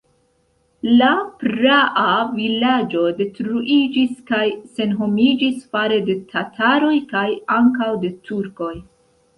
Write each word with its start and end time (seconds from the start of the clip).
La 1.01 1.09
praa 1.43 2.05
vilaĝo 2.37 3.05
detruiĝis 3.19 4.17
kaj 4.33 4.43
senhomiĝis 4.81 5.63
fare 5.77 6.03
de 6.11 6.19
tataroj 6.35 6.95
kaj 7.15 7.29
ankaŭ 7.61 7.97
de 8.07 8.15
turkoj. 8.31 8.75